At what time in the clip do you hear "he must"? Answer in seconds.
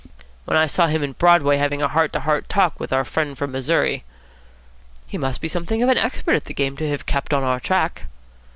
5.05-5.41